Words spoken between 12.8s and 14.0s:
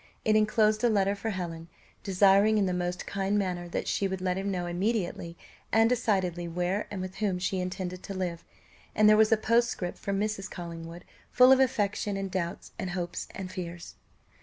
hopes, and fears.